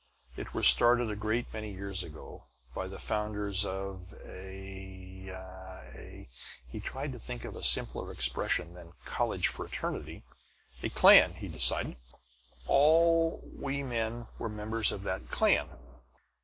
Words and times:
It 0.35 0.55
were 0.55 0.63
started 0.63 1.11
a 1.11 1.15
great 1.15 1.53
many 1.53 1.71
years 1.71 2.01
ago, 2.01 2.47
by 2.73 2.87
the 2.87 2.97
founders 2.97 3.63
of 3.63 4.15
a 4.25 5.27
a" 5.29 6.27
He 6.71 6.79
tried 6.79 7.11
to 7.13 7.19
think 7.19 7.45
of 7.45 7.55
a 7.55 7.61
simpler 7.63 8.11
expression 8.11 8.73
than 8.73 8.93
"college 9.05 9.47
fraternity." 9.47 10.23
"A 10.81 10.89
clan," 10.89 11.33
he 11.35 11.47
decided. 11.47 11.97
"All 12.65 13.43
of 13.53 13.61
we 13.61 13.83
men 13.83 14.25
were 14.39 14.49
members 14.49 14.91
of 14.91 15.03
that 15.03 15.29
clan." 15.29 15.77